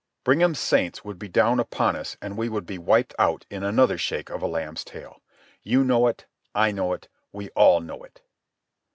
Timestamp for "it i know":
6.07-6.93